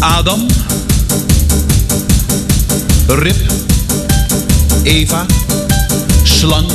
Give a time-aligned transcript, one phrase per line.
[0.00, 0.46] Adam,
[3.06, 3.52] Rip,
[4.82, 5.26] Eva,
[6.22, 6.70] slang,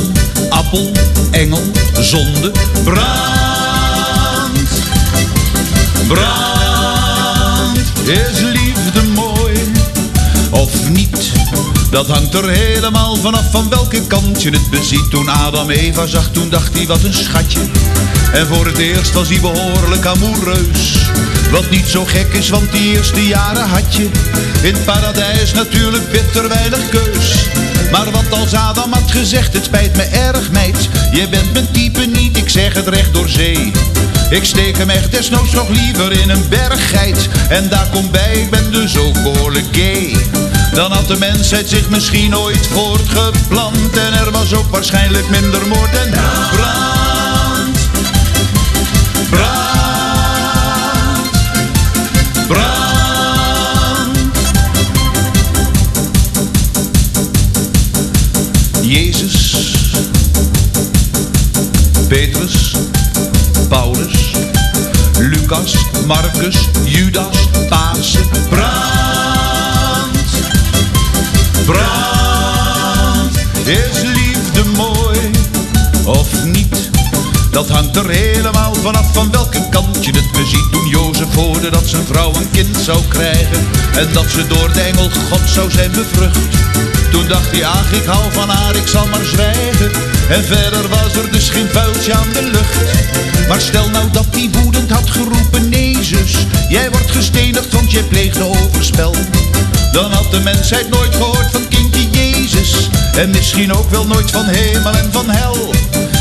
[0.48, 0.90] appel,
[1.30, 1.62] engel,
[2.00, 2.52] zonde,
[2.84, 4.68] brand.
[6.06, 9.72] Brand, is liefde mooi
[10.50, 11.32] of niet?
[11.90, 15.10] Dat hangt er helemaal vanaf van welke kant je het beziet.
[15.10, 17.60] Toen Adam Eva zag, toen dacht hij wat een schatje.
[18.32, 20.96] En voor het eerst was hij behoorlijk amoureus.
[21.50, 24.10] Wat niet zo gek is, want die eerste jaren had je
[24.62, 27.48] in het paradijs natuurlijk bitter weinig keus.
[27.90, 30.88] Maar wat als Adam had gezegd, het spijt me erg meid.
[31.12, 33.72] Je bent mijn type niet, ik zeg het recht door zee.
[34.30, 37.28] Ik steek hem echt desnoods nog liever in een berggeit.
[37.48, 40.16] En daar komt bij, ik ben dus ook behoorlijk gay.
[40.74, 43.96] Dan had de mensheid zich misschien ooit voortgeplant.
[43.96, 46.95] En er was ook waarschijnlijk minder moord en brand.
[58.86, 59.54] Jezus.
[62.08, 62.76] Petrus.
[63.68, 64.32] Paulus.
[65.18, 65.74] Lucas.
[66.06, 66.68] Marcus.
[66.84, 67.36] Judas.
[67.68, 68.22] Pasen.
[68.48, 70.18] Brand.
[71.66, 73.36] Brand.
[73.64, 75.30] Is liefde mooi
[76.04, 76.90] of niet?
[77.50, 78.35] Dat hangt er helemaal
[78.86, 80.72] vanaf van welke kant je het beziet.
[80.72, 83.66] Toen Jozef hoorde dat zijn vrouw een kind zou krijgen.
[83.94, 86.54] En dat ze door de engel God zou zijn bevrucht.
[87.10, 89.90] Toen dacht hij, ach ik hou van haar, ik zal maar zwijgen.
[90.28, 92.76] En verder was er dus geen vuiltje aan de lucht.
[93.48, 96.34] Maar stel nou dat hij woedend had geroepen, nee zus.
[96.68, 99.14] Jij wordt gestenigd, want jij pleegde overspel.
[99.92, 102.88] Dan had de mensheid nooit gehoord van kindje Jezus.
[103.16, 105.74] En misschien ook wel nooit van hemel en van hel.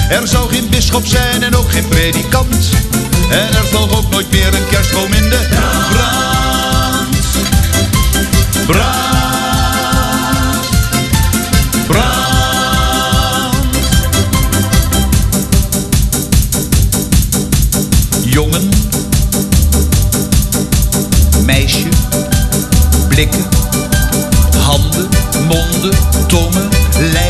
[0.10, 2.70] Er zou geen bisschop zijn en ook geen predikant.
[3.30, 7.16] En er vloog ook nooit meer een kerstboom in de brand.
[8.66, 9.06] Brand.
[11.88, 12.36] Brand.
[18.24, 18.70] Jongen.
[21.46, 21.88] Meisje.
[23.08, 23.46] Blikken.
[24.58, 25.10] Handen.
[25.48, 25.98] Monden.
[26.28, 26.70] Tongen.
[27.00, 27.25] Lijven.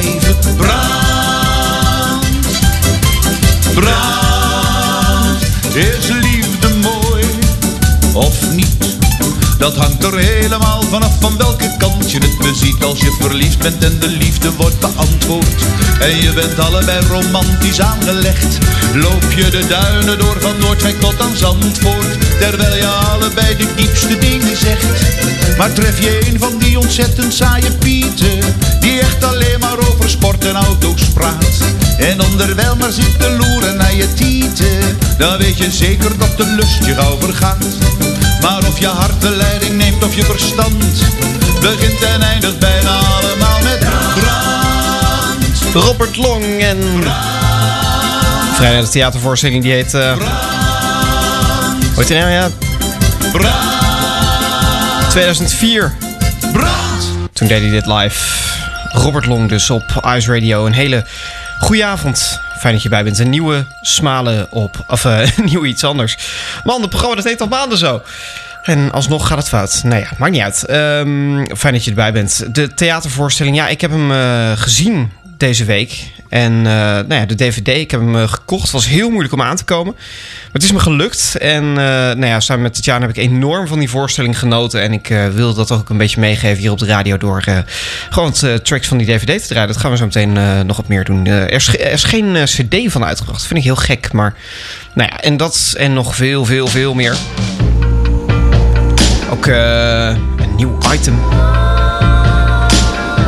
[5.75, 7.23] Is liefde mooi
[8.13, 8.97] of niet?
[9.57, 12.83] Dat hangt er helemaal vanaf van welke kant je het beziet.
[12.83, 15.61] Als je verliefd bent en de liefde wordt beantwoord.
[15.99, 18.57] En je bent allebei romantisch aangelegd.
[18.93, 22.17] Loop je de duinen door van Noordwijk tot aan Zandvoort.
[22.39, 24.85] Terwijl je allebei de diepste dingen zegt.
[25.57, 28.39] Maar tref je een van die ontzettend saaie pieten.
[28.79, 31.57] Die echt alleen maar over sport en auto's praat.
[31.97, 33.64] En onderwijl maar zit te loeren.
[35.17, 37.65] Dan weet je zeker dat de lust je gauw vergaat.
[38.41, 40.83] Maar of je hart de leiding neemt of je verstand
[41.61, 47.03] Begint en eindigt bijna allemaal met brand Robert Long en
[48.53, 49.93] Vrijdag de theatervoorstelling die heet...
[49.93, 50.13] eh
[51.95, 52.31] hoe heet die nou?
[52.31, 52.49] Ja,
[53.31, 55.93] Brand 2004.
[56.51, 58.17] Brand Toen deed hij dit live.
[58.91, 59.83] Robert Long dus op
[60.15, 60.65] Ice Radio.
[60.65, 61.05] Een hele
[61.59, 62.39] goede avond.
[62.65, 63.19] Fijn dat je bij bent.
[63.19, 64.83] Een nieuwe smalen op...
[64.87, 66.17] Of eh, nieuw iets anders.
[66.63, 68.01] Man, het programma dat heet al maanden zo.
[68.63, 69.81] En alsnog gaat het fout.
[69.83, 70.65] Nou ja, maakt niet uit.
[70.65, 72.55] Ehm, fijn dat je erbij bent.
[72.55, 76.13] De theatervoorstelling, ja, ik heb hem eh, gezien deze week.
[76.29, 78.61] En eh, nou ja, de DVD, ik heb hem eh, gekocht.
[78.61, 79.93] Het was heel moeilijk om aan te komen.
[79.93, 81.37] Maar het is me gelukt.
[81.37, 84.81] En eh, nou ja, samen met Tatjana heb ik enorm van die voorstelling genoten.
[84.81, 87.17] En ik eh, wil dat ook een beetje meegeven hier op de radio...
[87.17, 87.43] door
[88.09, 89.67] gewoon het tracks van die DVD te draaien.
[89.67, 91.25] Dat gaan we zo meteen nog wat meer doen.
[91.25, 93.39] Er, is, er is geen cd van uitgebracht.
[93.39, 94.11] Dat vind ik heel gek.
[94.11, 94.33] Maar
[94.93, 97.15] nou ja, en dat en nog veel, veel, veel meer.
[99.29, 101.19] Ook een nieuw item.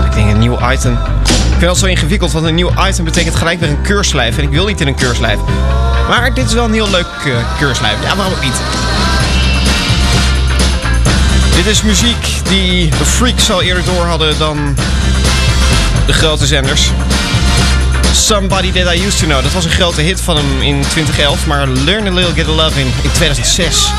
[0.06, 0.98] Ik denk een nieuw item.
[1.58, 4.38] Vind dat zo ingewikkeld, want een nieuw item betekent gelijk weer een keurslijf.
[4.38, 5.40] En ik wil niet in een keurslijf.
[6.08, 7.96] Maar dit is wel een heel leuk uh, keurslijf.
[8.04, 8.62] Ja, waarom ook niet?
[11.56, 14.76] Dit is muziek die de freaks al eerder door hadden dan
[16.06, 16.90] de grote zenders.
[18.14, 19.44] Somebody That I Used To Know.
[19.44, 22.52] Dat was een grote hit van hem in 2011, maar Learn A Little Get A
[22.52, 23.92] Love in, in 2006.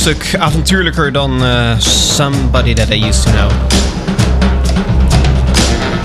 [0.00, 3.50] Stuk avontuurlijker dan uh, Somebody That I Used To Know.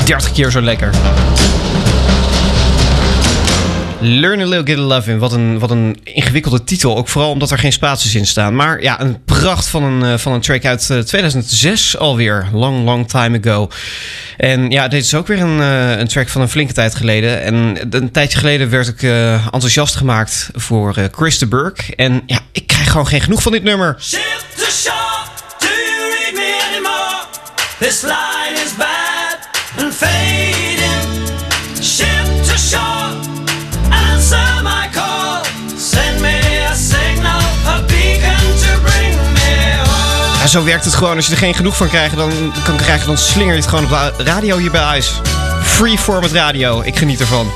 [0.06, 0.90] 30 keer zo lekker.
[4.06, 5.20] Learn a Little Get a Love In.
[5.20, 6.98] Wat een, wat een ingewikkelde titel.
[6.98, 8.56] Ook vooral omdat er geen spaties in staan.
[8.56, 12.48] Maar ja, een pracht van een, uh, van een track uit uh, 2006 alweer.
[12.54, 13.70] Long, long time ago.
[14.38, 17.42] En ja, dit is ook weer een, uh, een track van een flinke tijd geleden.
[17.42, 21.96] En een tijdje geleden werd ik enthousiast gemaakt voor uh, Chris de Burke.
[21.96, 23.96] En ja, ik krijg gewoon geen genoeg van dit nummer.
[24.00, 25.26] Shift to shore,
[25.60, 27.26] do you read me anymore?
[27.80, 29.38] This line is bad
[29.78, 30.45] and fading.
[40.46, 41.16] Zo werkt het gewoon.
[41.16, 43.84] Als je er geen genoeg van krijgt, dan, kan krijgen, dan slinger je het gewoon
[43.84, 45.12] op de radio hier bij Ice.
[45.64, 46.82] Free format radio.
[46.82, 47.52] Ik geniet ervan.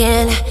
[0.00, 0.49] can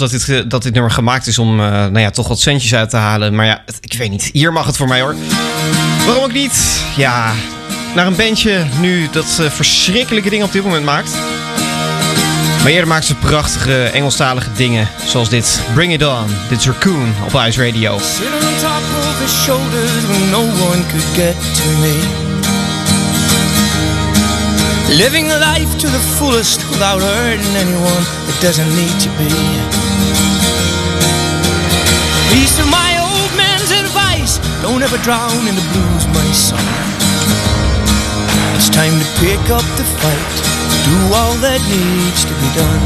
[0.00, 2.96] dat dit, dat nummer gemaakt is om eh, nou ja, toch wat centjes uit te
[2.96, 3.34] halen.
[3.34, 4.30] Maar ja, ik weet niet.
[4.32, 5.14] Hier mag het voor mij hoor.
[6.06, 6.82] Waarom ook niet?
[6.96, 7.32] Ja,
[7.94, 11.10] naar een bandje nu dat eh, verschrikkelijke dingen op dit moment maakt.
[12.62, 14.88] Maar eerder maakt ze prachtige Engelstalige dingen.
[15.06, 17.92] Zoals dit Bring It On, dit Raccoon op Ice Radio.
[17.92, 22.28] On top of the shoulders no one could get to me.
[24.96, 29.79] Living life to the fullest without hurting anyone, it doesn't need to be.
[35.02, 36.60] drown in the blues, my son.
[38.56, 40.36] It's time to pick up the fight,
[40.84, 42.84] do all that needs to be done.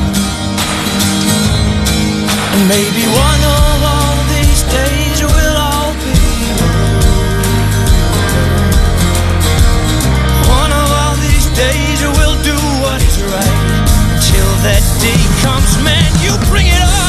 [2.54, 6.14] And maybe one of all these days we'll all be
[6.62, 7.02] one.
[10.54, 13.58] One of all these days we'll do what is right.
[14.22, 17.03] Till that day comes, man, you bring it on.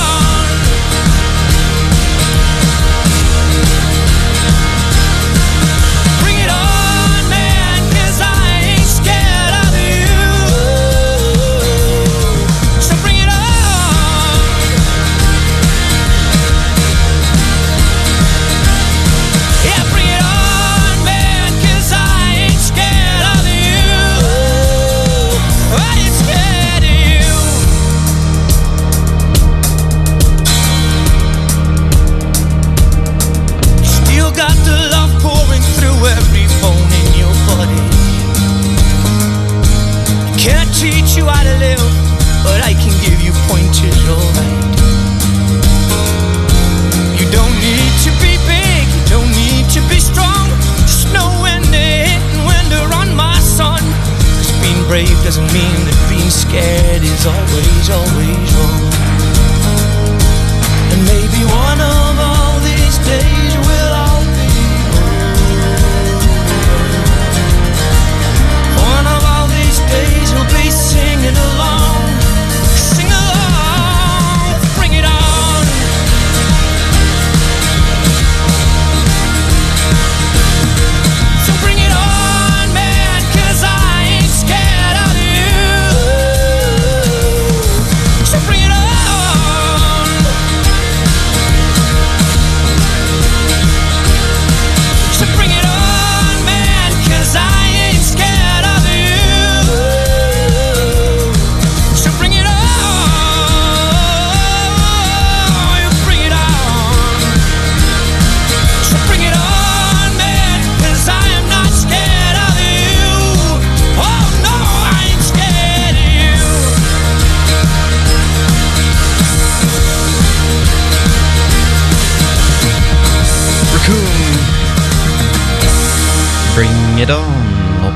[55.26, 58.35] Doesn't mean that being scared is always, always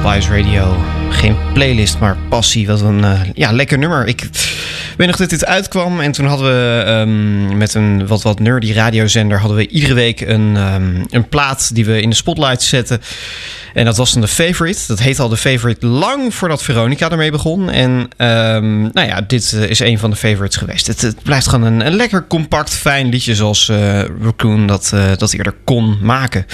[0.10, 0.78] Radio.
[1.10, 2.68] Geen playlist, maar passie.
[2.68, 4.08] Wat een eh, ja, lekker nummer.
[4.08, 4.30] Ik
[4.98, 8.74] weet nog dat dit uitkwam en toen hadden we ehm, met een wat, wat nerdy
[8.74, 9.40] radiozender...
[9.40, 13.02] hadden we iedere week een, ehm, een plaat die we in de spotlight zetten.
[13.74, 14.80] En dat was dan de Favorite.
[14.88, 17.70] Dat heet al de Favorite lang voordat Veronica ermee begon.
[17.70, 20.88] En ehm, nou ja, dit eh, is een van de favorites geweest.
[20.88, 25.98] Het, blijft gewoon een, lekker compact, fijn liedje zoals eh, Raccoon dat, dat eerder kon
[26.02, 26.46] maken.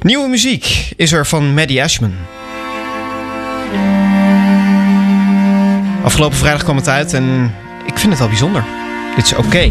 [0.00, 2.14] Nieuwe muziek is er van Maddie Ashman.
[6.04, 7.54] Afgelopen vrijdag kwam het uit en
[7.86, 8.64] ik vind het wel bijzonder.
[9.16, 9.70] Dit is oké.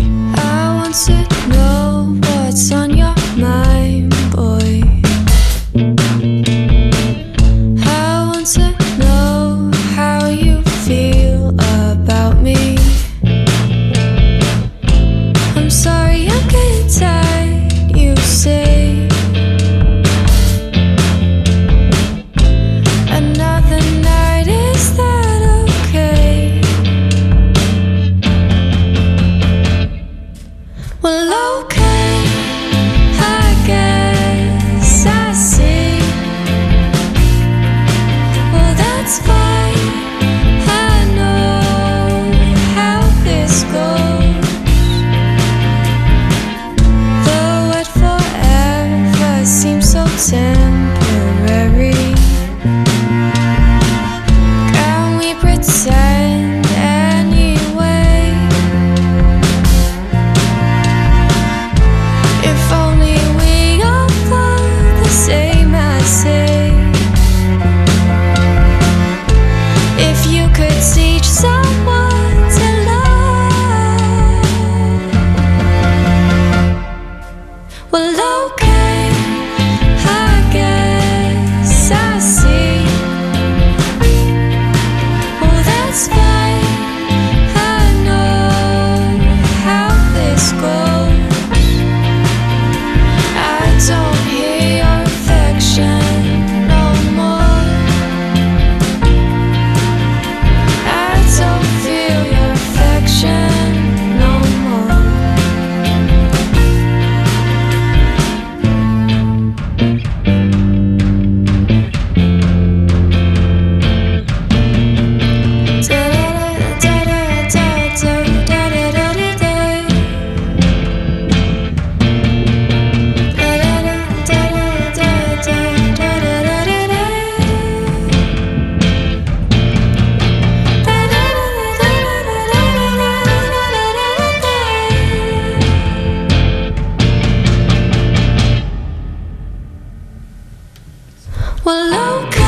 [141.63, 142.41] Well, okay.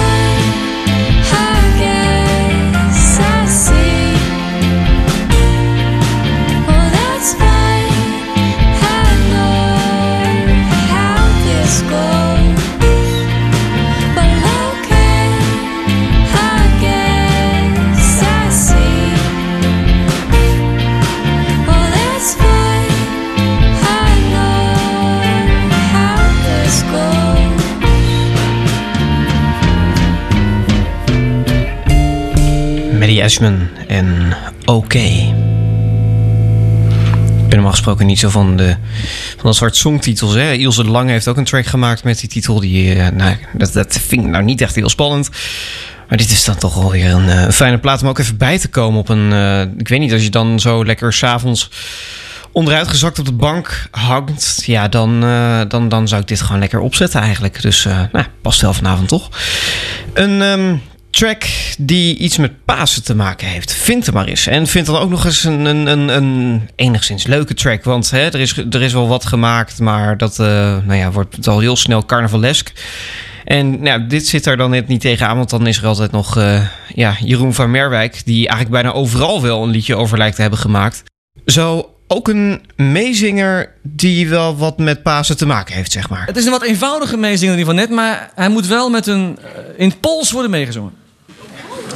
[33.23, 34.97] Maddie Ashman en Oké.
[34.97, 35.33] Ik
[37.49, 38.75] ben normaal gesproken niet zo van, de,
[39.35, 40.33] van dat soort songtitels.
[40.33, 40.51] Hè.
[40.51, 42.59] Ilse de Lange heeft ook een track gemaakt met die titel.
[42.59, 45.29] Die, eh, nou, dat, dat vind ik nou niet echt heel spannend.
[46.09, 48.59] Maar dit is dan toch wel weer een, eh, fijne plaat om ook even bij
[48.59, 49.33] te komen op een...
[49.33, 51.69] eh, ik weet niet, als je dan zo lekker s'avonds
[52.51, 54.63] onderuitgezakt op de bank hangt...
[54.65, 55.19] ja, dan,
[55.67, 57.61] dan, dan zou ik dit gewoon lekker opzetten eigenlijk.
[57.61, 59.29] Dus nou, past wel vanavond toch.
[60.13, 60.75] Een ehm,
[61.13, 61.43] track
[61.77, 63.73] die iets met Pasen te maken heeft.
[63.73, 64.47] Vind er maar eens.
[64.47, 67.83] En vind dan ook nog eens een, een, een, enigszins leuke track.
[67.83, 70.47] Want hè, er, is, er is wel wat gemaakt, maar dat eh,
[70.85, 72.71] nou ja, wordt al heel snel carnavalesk.
[73.45, 76.37] En nou, dit zit er dan net niet tegenaan, want dan is er altijd nog
[76.37, 78.21] eh, ja, Jeroen van Merwijk...
[78.25, 81.03] die eigenlijk bijna overal wel een liedje over lijkt te hebben gemaakt.
[81.45, 86.25] Zo ook een meezinger die wel wat met Pasen te maken heeft, zeg maar.
[86.25, 89.37] Het is een wat eenvoudige meezinger die van net, maar hij moet wel met een,
[89.41, 91.01] eh, in het Pools worden meegezongen.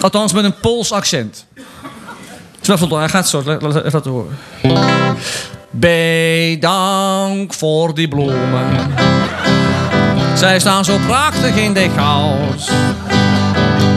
[0.02, 1.46] Althans, met een Pools accent.
[2.62, 4.38] Voldoende, hij gaat zo, laat laten horen.
[5.70, 8.68] Bedankt voor die bloemen.
[10.36, 12.70] Zij staan zo prachtig in de chaos.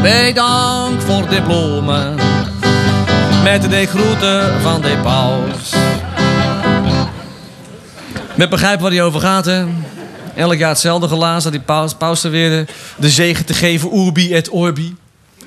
[0.03, 2.15] Bedankt voor die bloemen.
[3.43, 5.73] Met de groeten van de paus.
[8.35, 9.65] Met begrijpen waar hij over gaat, hè?
[10.35, 13.99] Elk jaar hetzelfde gelaas dat die paus, paus er weer de, de zegen te geven,
[13.99, 14.97] urbi et orbi.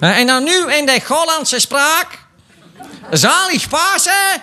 [0.03, 2.07] Hè, En dan nu in de Hollandse spraak.
[3.11, 4.41] Zalig Pasen.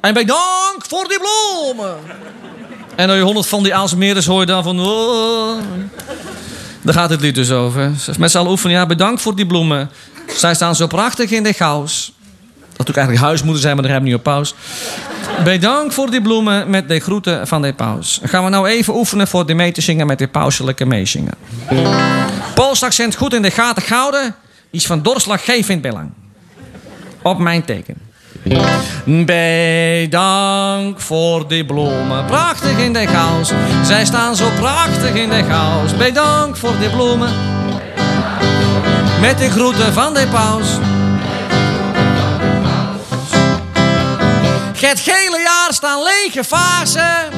[0.00, 1.96] En bedankt voor die bloemen.
[2.94, 4.80] En dan je honderd van die Aalsmeerders hoor je dan van...
[4.80, 5.58] Oh.
[6.82, 7.90] Daar gaat het lied dus over.
[8.18, 9.90] Met z'n allen oefenen, ja, bedankt voor die bloemen.
[10.26, 12.12] Zij staan zo prachtig in de chaos.
[12.76, 14.54] Dat ook eigenlijk huismoeder zijn, maar daar hebben we nu op paus.
[15.44, 18.20] Bedankt voor die bloemen met de groeten van de paus.
[18.22, 21.34] Gaan we nou even oefenen voor de mee te zingen met de pauselijke meezingen.
[22.54, 24.34] Pools accent goed in de gaten houden.
[24.70, 26.10] Is van doorslaggevend belang.
[27.22, 28.08] Op mijn teken.
[29.04, 33.52] Bedankt voor die bloemen, prachtig in de chaos.
[33.84, 35.96] Zij staan zo prachtig in de chaos.
[35.96, 37.30] Bedankt voor die bloemen.
[39.20, 40.78] Met de groeten van de paus.
[44.76, 47.28] Het hele jaar staan lege vazen.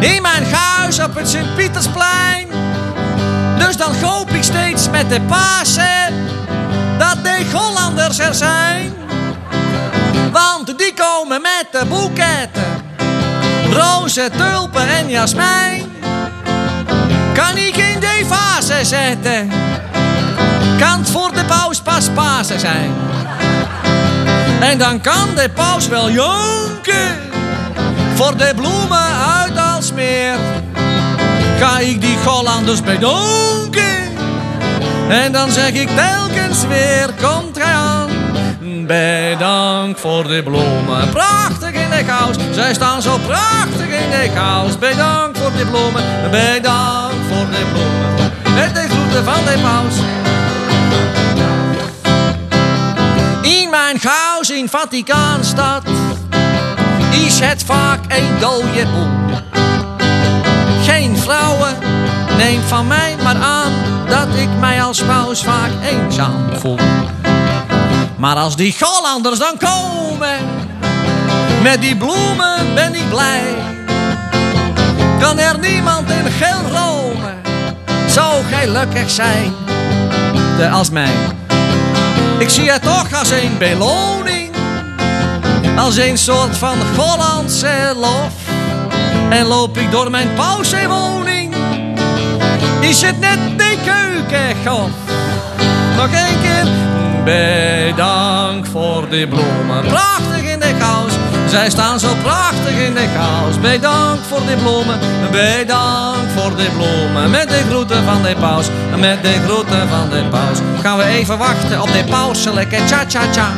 [0.00, 2.61] In mijn huis op het Sint-Pietersplein.
[3.66, 6.28] Dus dan hoop ik steeds met de Pasen
[6.98, 8.94] dat de Hollanders er zijn.
[10.32, 12.62] Want die komen met de boeketten,
[13.70, 15.82] rozen, tulpen en jasmijn.
[17.34, 19.50] Kan ik in de vazen zetten,
[20.78, 22.94] kan het voor de paus pas Pasen zijn.
[24.60, 27.18] En dan kan de paus wel jonken
[28.14, 30.36] voor de bloemen uit Alsmeer.
[31.62, 34.16] Ga ik die Hollanders bedanken
[35.08, 38.10] en dan zeg ik telkens weer, komt gij aan.
[38.86, 42.36] Bedankt voor de bloemen, prachtig in de chaos.
[42.50, 44.78] Zij staan zo prachtig in de chaos.
[44.78, 48.32] Bedankt voor de bloemen, bedankt voor de bloemen.
[48.54, 49.94] Met de groeten van de paus.
[53.42, 55.82] In mijn huis in Vaticaanstad
[57.26, 59.21] is het vaak een dode boel.
[62.36, 63.72] Neem van mij maar aan
[64.08, 66.78] dat ik mij als paus vaak eenzaam voel.
[68.16, 70.36] Maar als die Hollanders dan komen,
[71.62, 73.54] met die bloemen ben ik blij.
[75.20, 77.34] Kan er niemand in geel Rome
[78.08, 79.52] zo gelukkig zijn
[80.72, 81.14] als mij.
[82.38, 84.50] Ik zie het toch als een beloning,
[85.76, 88.51] als een soort van Hollandse lof.
[89.32, 91.54] En loop ik door mijn pauzewoning,
[92.80, 94.90] is het net de keukenhof.
[95.96, 96.66] Nog een keer,
[97.24, 101.12] bedankt voor die bloemen, prachtig in de chaos.
[101.48, 103.60] Zij staan zo prachtig in de chaos.
[103.60, 104.98] Bedankt voor die bloemen,
[105.30, 107.30] bedankt voor die bloemen.
[107.30, 108.66] Met de groeten van de paus,
[108.98, 110.58] met de groeten van de paus.
[110.82, 113.50] Gaan we even wachten op de pauselijke cha-cha-cha.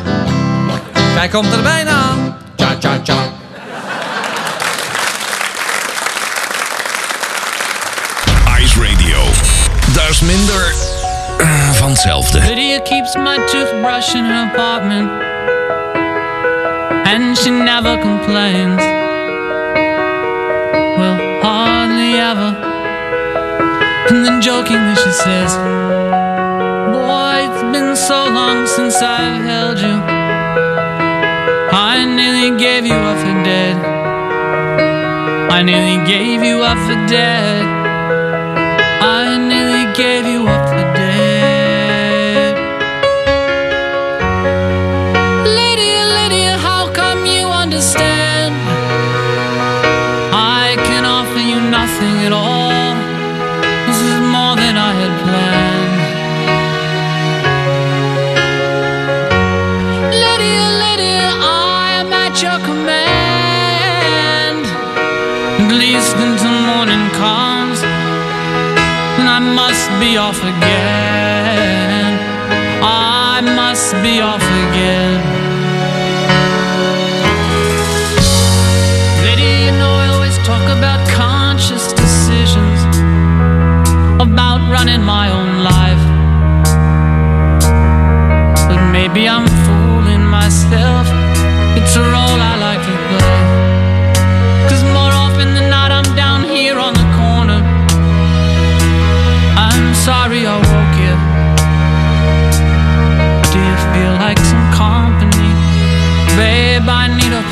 [0.98, 3.42] Hij komt er bijna aan, cha-cha-cha.
[10.14, 10.64] Is minder
[11.40, 11.94] eh, van.
[12.46, 15.10] Lydia keeps my toothbrush in her apartment,
[17.10, 18.82] and she never complains.
[20.98, 22.50] Well, hardly ever.
[24.08, 25.56] And then jokingly she says,
[26.94, 29.98] Boy, it's been so long since I've held you.
[31.74, 33.76] I nearly gave you up for dead.
[35.50, 37.83] I nearly gave you up for dead.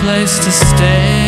[0.03, 1.22] place to stay.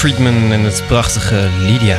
[0.00, 1.96] Friedman en het prachtige Lydia.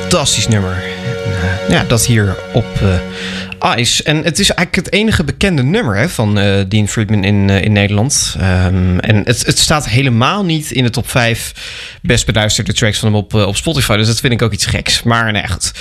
[0.00, 0.72] Fantastisch nummer.
[0.72, 4.02] Eh, ja, dat hier op uh, Ice.
[4.02, 7.72] En het is eigenlijk het enige bekende nummer hè, van uh, Dean Friedman in, in
[7.72, 8.36] Nederland.
[8.40, 11.52] Ehm, en het, het staat helemaal niet in de top 5
[12.02, 13.96] best beluisterde tracks van hem op, op Spotify.
[13.96, 15.02] Dus dat vind ik ook iets geks.
[15.02, 15.72] Maar nee, goed.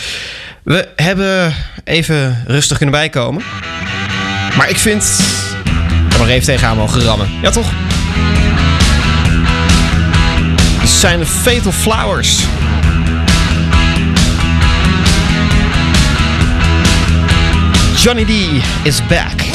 [0.63, 1.53] We hebben
[1.83, 3.43] even rustig kunnen bijkomen.
[4.57, 5.19] Maar ik vind...
[6.09, 7.29] Ik kan er even tegenaan mogen rammen.
[7.41, 7.73] Ja, toch?
[10.97, 12.45] zijn Fatal Flowers.
[17.95, 19.46] Johnny D is back.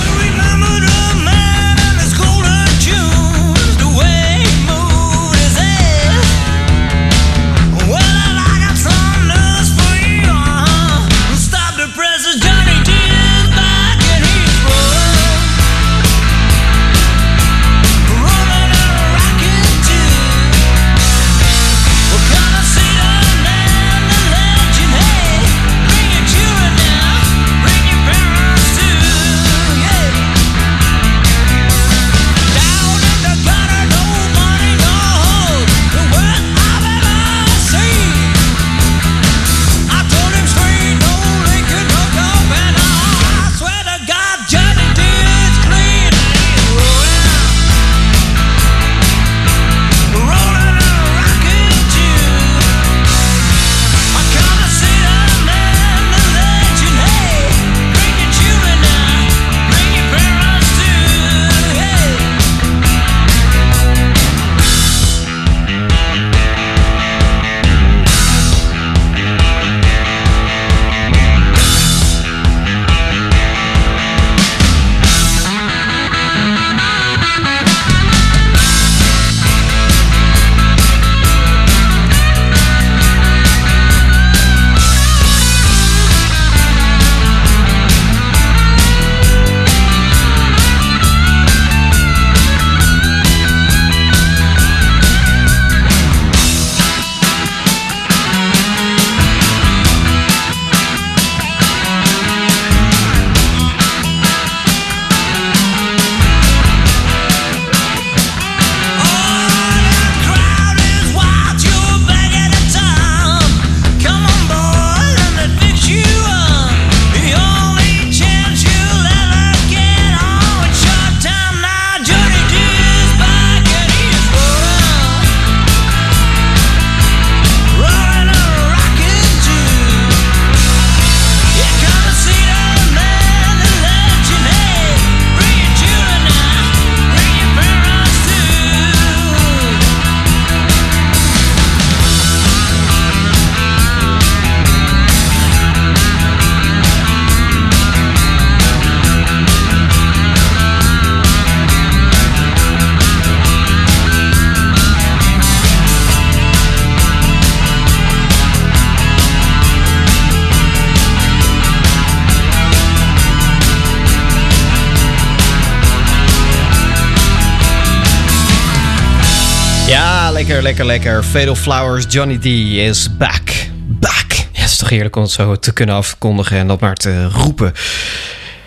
[170.46, 171.22] Lekker, lekker, lekker.
[171.22, 173.42] Fatal Flowers, Johnny D is back.
[173.86, 174.32] Back.
[174.32, 177.28] Ja, het is toch heerlijk om het zo te kunnen afkondigen en dat maar te
[177.28, 177.72] roepen.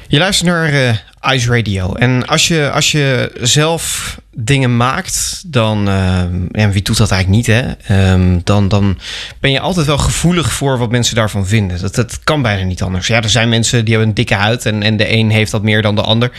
[0.07, 1.93] Je luistert naar eh, Ice Radio.
[1.93, 5.87] En als je, als je zelf dingen maakt, dan...
[5.87, 6.19] eh,
[6.51, 7.71] en wie doet dat eigenlijk niet, hè?
[7.71, 8.97] Ehm, dan, dan
[9.39, 11.81] ben je altijd wel gevoelig voor wat mensen daarvan vinden.
[11.81, 13.07] Dat, dat kan bijna niet anders.
[13.07, 14.65] Ja, er zijn mensen die hebben een dikke huid...
[14.65, 16.31] en, en de een heeft dat meer dan de ander.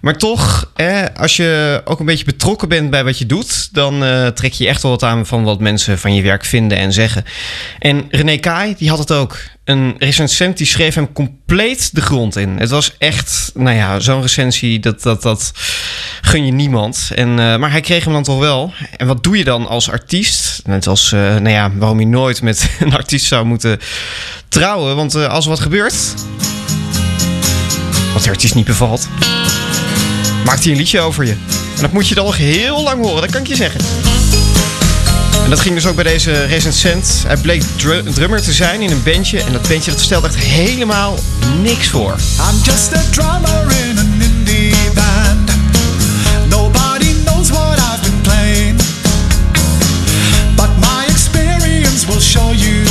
[0.00, 0.72] Maar toch,
[1.16, 3.74] als je ook een beetje betrokken bent bij wat je doet...
[3.74, 6.78] dan eh, trek je echt wel wat aan van wat mensen van je werk vinden
[6.78, 7.24] en zeggen.
[7.78, 9.38] En René Kai, die had het ook.
[9.70, 12.56] Een recensent die schreef hem compleet de grond in.
[12.58, 15.52] Het was echt, nou ja, zo'n recensie, dat, dat, dat
[16.20, 17.10] gun je niemand.
[17.14, 18.72] En, eh, maar hij kreeg hem dan toch wel.
[18.96, 20.62] En wat doe je dan als artiest?
[20.64, 23.78] Net als, eh, nou ja, waarom je nooit met een artiest zou moeten
[24.48, 24.96] trouwen.
[24.96, 26.14] Want eh, als er wat gebeurt,
[28.12, 29.08] wat de artiest niet bevalt,
[30.44, 31.36] maakt hij een liedje over je.
[31.76, 33.80] En dat moet je dan nog heel lang horen, dat kan ik je zeggen.
[35.50, 37.22] En dat ging dus ook bij deze recensent.
[37.26, 39.42] Hij bleek dru- drummer te zijn in een bandje.
[39.42, 41.18] En dat bandje dat stelde echt helemaal
[41.62, 42.10] niks voor.
[42.12, 45.50] I'm just a drummer in an indie band.
[46.48, 48.80] Nobody knows what I've been playing.
[50.56, 52.89] But my experience will show you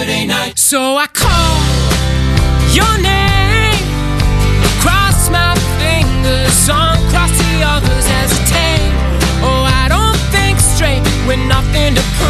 [0.00, 0.58] Saturday night.
[0.58, 1.60] So I call
[2.72, 3.84] your name,
[4.80, 8.94] cross my fingers, uncross the others, hesitate.
[9.44, 12.29] Oh, I don't think straight with nothing to prove.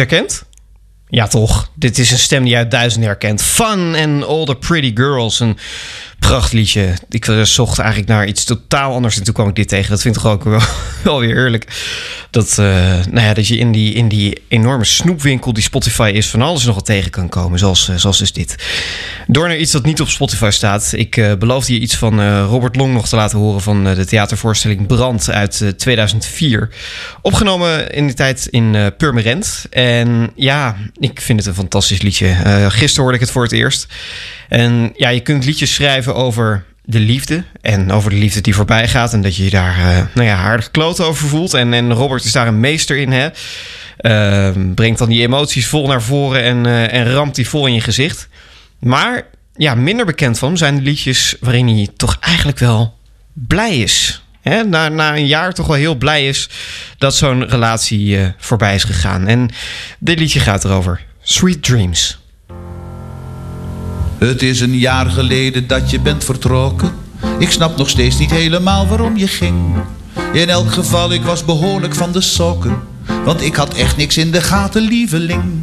[0.00, 0.44] herkent?
[1.08, 1.70] Ja, toch.
[1.74, 3.42] Dit is een stem die uit duizenden herkent.
[3.42, 5.40] Fun and All the Pretty Girls.
[5.40, 5.58] Een
[6.18, 6.94] prachtliedje.
[7.08, 9.16] Ik eh, zocht eigenlijk naar iets totaal anders.
[9.16, 9.90] En toen kwam ik dit tegen.
[9.90, 10.60] Dat vind ik toch ook wel,
[11.04, 11.66] wel weer heerlijk.
[12.30, 12.64] Dat, eh,
[13.10, 16.28] nou ja, dat je in die, in die enorme snoepwinkel die Spotify is...
[16.28, 17.58] van alles nog wat tegen kan komen.
[17.58, 18.54] Zoals, eh, zoals dus dit.
[19.26, 20.92] Door naar iets dat niet op Spotify staat.
[20.96, 23.60] Ik eh, beloofde je iets van Robert Long nog te laten horen...
[23.60, 26.70] van de theatervoorstelling Brand uit eh, 2004.
[27.22, 29.66] Opgenomen in die tijd in Purmerend.
[29.70, 32.34] En ja, ik vind het een fantastisch liedje.
[32.68, 33.86] Gisteren hoorde ik het voor het eerst.
[34.48, 37.44] En ja, je kunt liedjes schrijven over de liefde.
[37.60, 39.12] En over de liefde die voorbij gaat.
[39.12, 41.54] En dat je je daar eh, nou ja, aardig kloot over voelt.
[41.54, 43.12] En, en Robert is daar een meester in.
[43.12, 43.28] Hè?
[44.00, 47.74] Eh, brengt dan die emoties vol naar voren en, eh, en ramt die vol in
[47.74, 48.28] je gezicht.
[48.78, 49.26] Maar
[49.56, 52.98] ja, minder bekend van hem zijn de liedjes waarin hij toch eigenlijk wel
[53.32, 54.22] blij is.
[54.42, 54.64] Hè?
[54.64, 56.48] Na, na een jaar toch wel heel blij is
[56.98, 59.26] dat zo'n relatie eh, voorbij is gegaan.
[59.26, 59.50] En
[59.98, 61.00] dit liedje gaat erover.
[61.22, 62.19] Sweet Dreams.
[64.20, 66.92] Het is een jaar geleden dat je bent vertrokken.
[67.38, 69.74] Ik snap nog steeds niet helemaal waarom je ging.
[70.32, 72.76] In elk geval, ik was behoorlijk van de sokken.
[73.24, 75.62] Want ik had echt niks in de gaten, lieveling.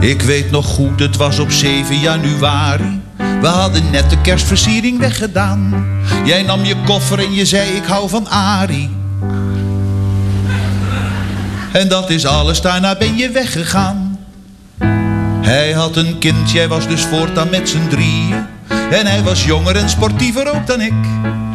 [0.00, 3.00] Ik weet nog goed, het was op 7 januari.
[3.40, 5.86] We hadden net de kerstversiering weggedaan.
[6.24, 8.90] Jij nam je koffer en je zei, ik hou van Arie.
[11.72, 14.11] En dat is alles, daarna ben je weggegaan.
[15.52, 18.46] Hij had een kind, jij was dus voortaan met z'n drieën.
[18.68, 20.92] En hij was jonger en sportiever ook dan ik.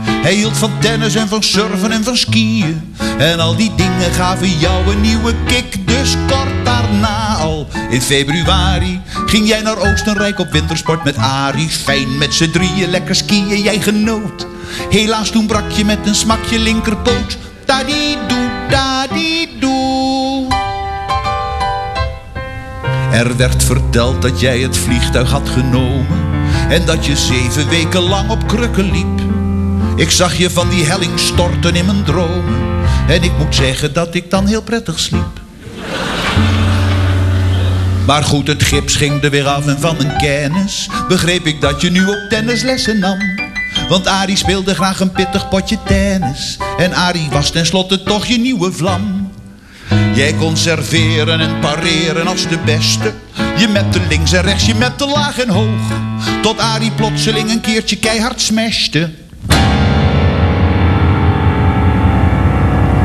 [0.09, 2.95] Hij hield van tennis en van surfen en van skiën.
[3.17, 5.87] En al die dingen gaven jou een nieuwe kick.
[5.87, 11.69] Dus kort daarna al, in februari, ging jij naar Oostenrijk op wintersport met Arie.
[11.69, 14.47] Fijn met z'n drieën, lekker skiën, jij genoot.
[14.89, 17.37] Helaas toen brak je met een smakje linkerpoot.
[17.65, 19.26] Tadidoe, tadidoe.
[23.17, 26.19] Er werd verteld dat jij het vliegtuig had genomen
[26.69, 29.21] en dat je zeven weken lang op krukken liep.
[29.95, 32.59] Ik zag je van die helling storten in mijn dromen
[33.07, 35.41] en ik moet zeggen dat ik dan heel prettig sliep.
[38.05, 41.81] Maar goed, het gips ging er weer af en van mijn kennis begreep ik dat
[41.81, 43.19] je nu ook tennislessen nam.
[43.89, 48.71] Want Arie speelde graag een pittig potje tennis en Arie was tenslotte toch je nieuwe
[48.71, 49.16] vlam.
[50.13, 53.13] Jij kon serveren en pareren als de beste.
[53.57, 55.81] Je met de links en rechts, je met de laag en hoog.
[56.41, 59.09] Tot Arie plotseling een keertje keihard smashte.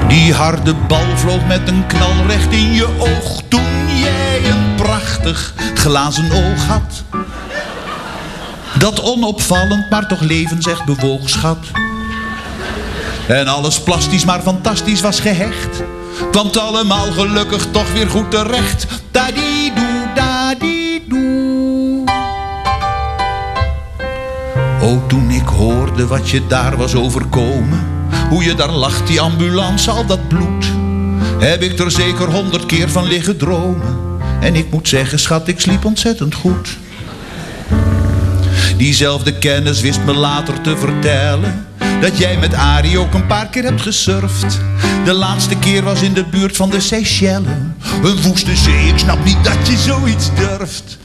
[0.08, 3.42] Die harde bal vloog met een knal recht in je oog.
[3.48, 7.04] Toen jij een prachtig glazen oog had.
[8.78, 11.58] Dat onopvallend, maar toch levensecht bewoog, schat.
[13.28, 15.82] En alles plastisch, maar fantastisch was gehecht.
[16.30, 18.86] Kwam het allemaal gelukkig toch weer goed terecht.
[19.10, 22.04] Dadidoe, dadidoe.
[24.80, 27.86] Oh, toen ik hoorde wat je daar was overkomen.
[28.28, 30.66] Hoe je daar lag, die ambulance, al dat bloed.
[31.38, 33.96] Heb ik er zeker honderd keer van liggen dromen.
[34.40, 36.76] En ik moet zeggen, schat, ik sliep ontzettend goed.
[38.76, 41.66] Diezelfde kennis wist me later te vertellen
[42.02, 44.58] dat jij met Arie ook een paar keer hebt gesurfd.
[45.04, 47.48] De laatste keer was in de buurt van de Seychelles.
[48.02, 50.98] Een woeste zee, ik snap niet dat je zoiets durft.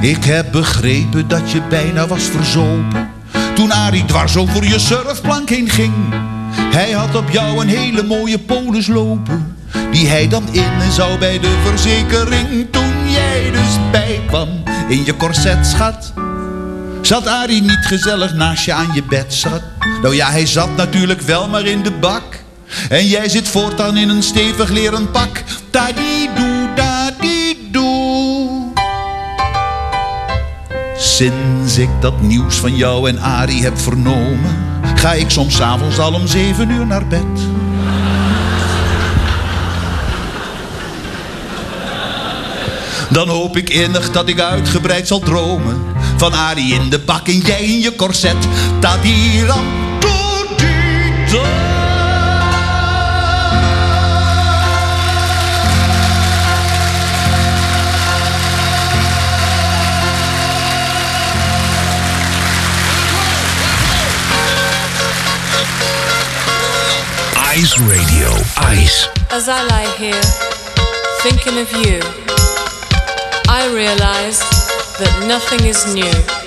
[0.00, 3.10] Ik heb begrepen dat je bijna was verzopen.
[3.54, 5.94] Toen Arie dwars over je surfplank heen ging.
[6.72, 9.56] Hij had op jou een hele mooie polis lopen.
[9.90, 12.66] Die hij dan in zou bij de verzekering.
[12.70, 14.48] Toen jij dus bijkwam
[14.88, 16.12] in je corset, schat.
[17.06, 19.62] Zat Arie niet gezellig naast je aan je bed zat?
[20.02, 22.22] Nou ja, hij zat natuurlijk wel maar in de bak.
[22.88, 25.42] En jij zit voortaan in een stevig leren pak.
[25.70, 28.48] Tadidoe, tadidoe.
[30.96, 36.14] Sinds ik dat nieuws van jou en Arie heb vernomen, ga ik soms avonds al
[36.14, 37.40] om zeven uur naar bed.
[43.10, 47.38] Dan hoop ik innig dat ik uitgebreid zal dromen Van Arie in de bak en
[47.38, 48.36] jij in je corset
[48.80, 49.64] Tadiram,
[49.98, 51.44] toedito.
[67.54, 68.32] Ice Radio.
[68.82, 69.08] Ice.
[69.30, 70.22] As I lie here,
[71.22, 72.00] thinking of you,
[73.48, 74.65] I realize
[74.98, 76.45] that nothing is new.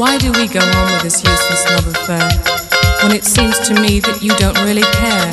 [0.00, 2.26] Why do we go on with this useless love affair
[3.02, 5.28] when it seems to me that you don't really care?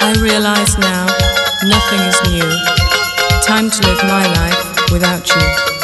[0.00, 1.10] I realize now
[1.66, 2.46] nothing is new.
[3.42, 5.75] Time to live my life without you,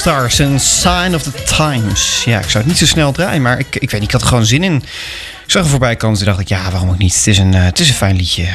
[0.00, 2.24] Stars en Sign of the Times.
[2.24, 4.20] Ja, ik zou het niet zo snel draaien, maar ik, ik weet niet, ik had
[4.20, 4.76] er gewoon zin in.
[5.44, 7.14] Ik zag er voorbij komen, toen dacht ik, ja, waarom ook niet?
[7.14, 8.46] Het is een, eh, het is een fijn liedje.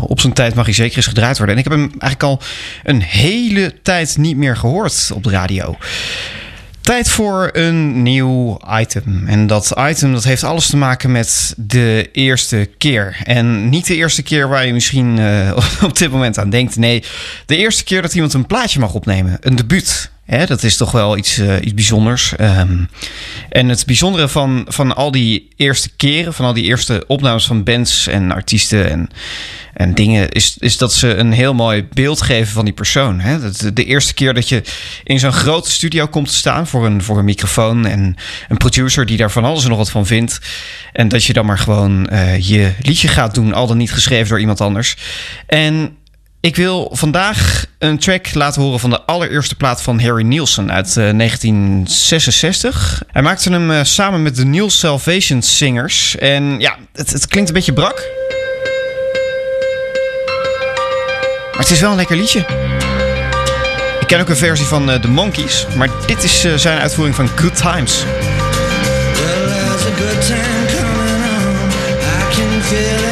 [0.00, 1.56] Op zijn tijd mag hij zeker eens gedraaid worden.
[1.56, 2.40] En ik heb hem eigenlijk al
[2.84, 5.76] een hele tijd niet meer gehoord op de radio.
[6.80, 9.24] Tijd voor een nieuw item.
[9.26, 13.16] En dat item dat heeft alles te maken met de eerste keer.
[13.24, 15.56] En niet de eerste keer waar je misschien eh,
[15.88, 16.76] op dit moment aan denkt.
[16.76, 17.02] Nee,
[17.46, 19.36] de eerste keer dat iemand een plaatje mag opnemen.
[19.40, 20.10] Een debuut.
[20.28, 22.36] Dat is toch wel iets, eh, iets bijzonders.
[22.36, 22.84] Ehm,
[23.48, 27.64] en het bijzondere van, van al die eerste keren, van al die eerste opnames van
[27.64, 29.08] bands en artiesten en,
[29.74, 33.20] en dingen, is, is dat ze een heel mooi beeld geven van die persoon.
[33.20, 33.40] Hè?
[33.40, 34.62] Dat, de eerste keer dat je
[35.04, 38.16] in zo'n grote studio komt te staan voor een, voor een microfoon en
[38.48, 40.40] een producer die daar van alles en nog wat van vindt.
[40.92, 44.28] En dat je dan maar gewoon eh, je liedje gaat doen, al dan niet geschreven
[44.28, 44.96] door iemand anders.
[45.46, 45.96] En
[46.40, 50.96] ik wil vandaag een track laten horen van de allereerste plaat van Harry Nielsen uit
[50.96, 53.02] eh, 1966.
[53.12, 56.16] Hij maakte hem eh, samen met de New Salvation Singers.
[56.16, 58.06] En ja, het, het klinkt een beetje brak.
[61.50, 62.38] Maar het is wel een lekker liedje.
[64.00, 67.16] Ik ken ook een versie van eh, The Monkees, maar dit is eh, zijn uitvoering
[67.16, 68.04] van Good Times.
[72.70, 73.07] Well,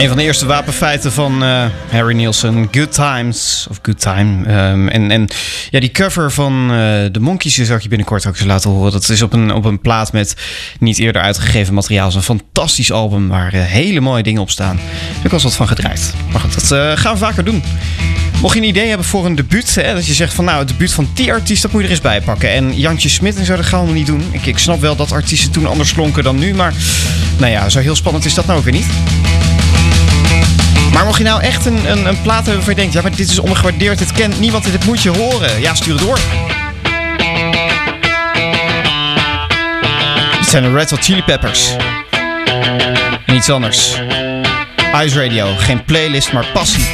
[0.00, 4.46] Een van de eerste wapenfeiten van eh, Harry Nielsen, Good Times, of Good Time.
[4.46, 5.28] Ehm, en, en
[5.70, 6.76] ja, die cover van eh,
[7.12, 8.92] de Monkeys zal ik je binnenkort ook eens laten horen.
[8.92, 10.36] Dat is op een, op een plaat met
[10.78, 12.04] niet eerder uitgegeven materiaal.
[12.04, 14.78] Het is een fantastisch album waar eh, hele mooie dingen op staan.
[15.16, 16.14] Heb ik eens wat van gedraaid.
[16.32, 17.62] Maar goed, dat gaan we vaker doen.
[18.40, 20.68] Mocht je een idee hebben voor een debuut, hè, dat je zegt van nou, het
[20.68, 22.50] debuut van die artiest, dat moet je er eens bij pakken.
[22.50, 24.24] En Jantje Smit en zo, dat gaan we niet doen.
[24.30, 26.74] Ik, ik snap wel dat artiesten toen anders klonken dan nu, maar
[27.38, 28.86] nou ja, zo heel spannend is dat nou ook weer niet.
[31.00, 32.92] Maar mocht je nou echt een, een, een plaat hebben waarvan je denkt...
[32.92, 35.60] ja, maar dit is ondergewaardeerd, dit kent niemand, dit moet je horen.
[35.60, 36.18] Ja, stuur het door.
[40.38, 41.70] Dit zijn de Red Hot Chili Peppers.
[43.26, 44.00] En anders.
[45.04, 46.86] Ice Radio, geen playlist, maar passie.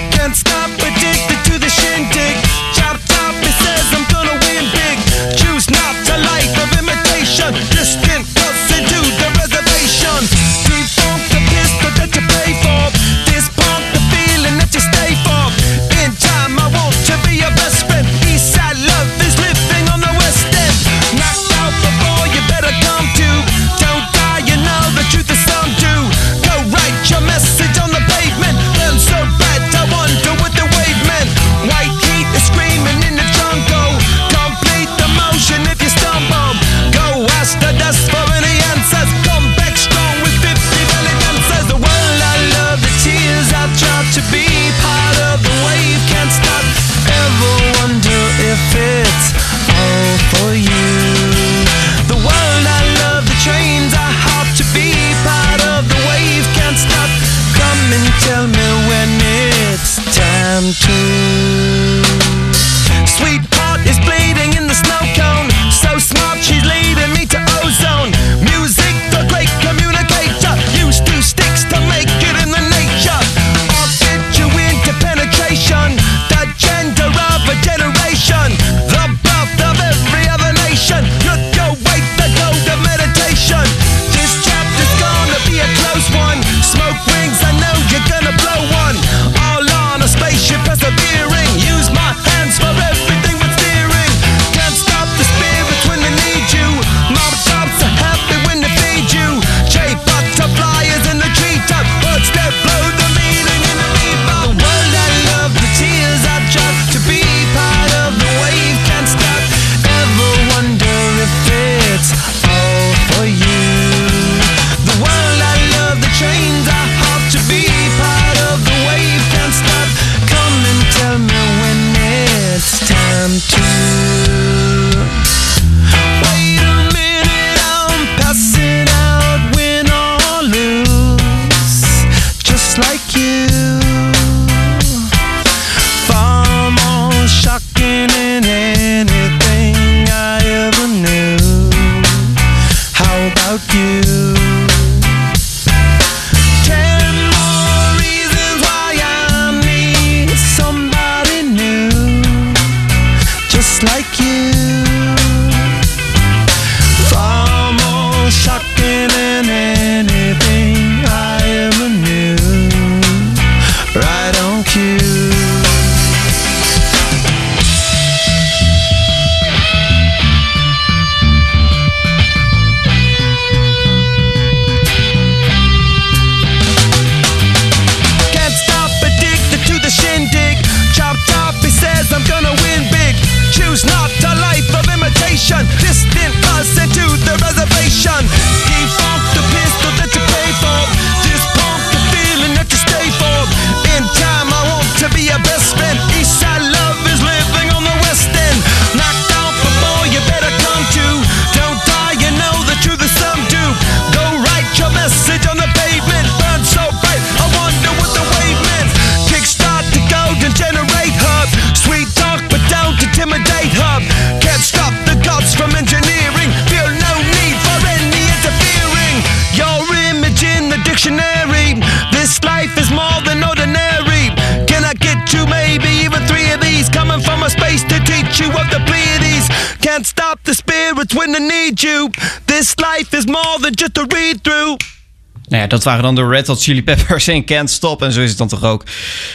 [235.69, 238.03] Dat waren dan de Red Hot Chili Peppers en Can't Stop.
[238.03, 238.83] En zo is het dan toch ook.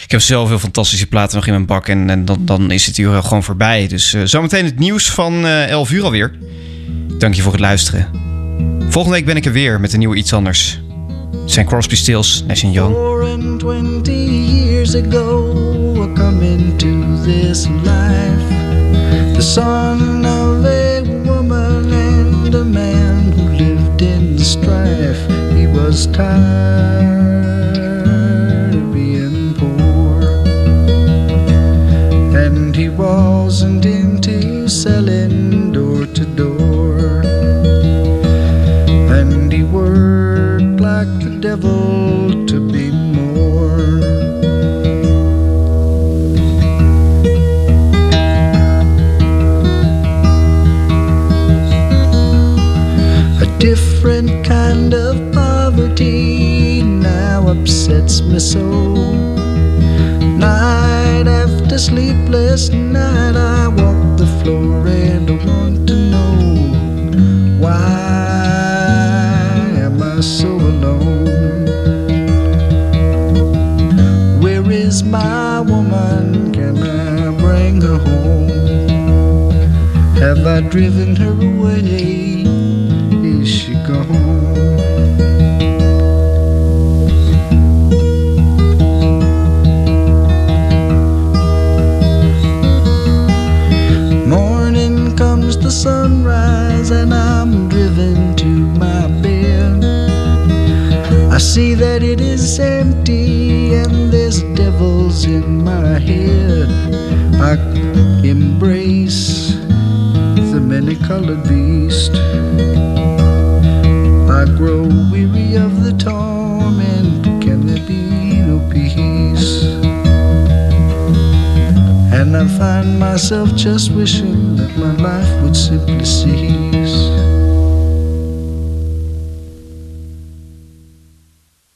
[0.04, 1.88] Ik heb zoveel fantastische platen nog in mijn bak.
[1.88, 3.88] En, dan, dan is het uur gewoon voorbij.
[3.88, 6.38] Dus eh, zometeen het nieuws van eh 11 uur alweer.
[7.18, 8.10] Dank je voor het luisteren.
[8.90, 10.80] Volgende week ben ik er weer met een nieuwe iets anders.
[11.46, 12.96] Zijn Crosby, Stills, Nash Young.
[14.82, 18.50] Years ago, I into this life.
[19.36, 20.41] The son
[26.12, 27.20] time.